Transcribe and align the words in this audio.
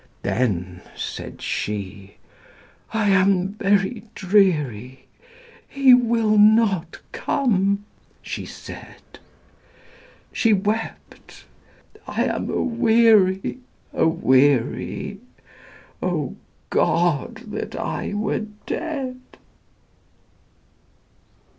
Then, 0.23 0.81
said 0.95 1.43
she, 1.43 2.15
"I 2.91 3.09
am 3.09 3.49
very 3.59 4.05
dreary, 4.15 5.05
He 5.67 5.93
will 5.93 6.39
not 6.39 6.97
come," 7.11 7.85
she 8.23 8.43
said; 8.43 9.19
She 10.33 10.53
wept, 10.53 11.45
"I 12.07 12.23
am 12.23 12.49
aweary, 12.49 13.59
aweary, 13.93 15.19
O 16.01 16.35
God, 16.71 17.35
that 17.51 17.75
I 17.75 18.15
were 18.15 18.45
dead!" 18.65 19.19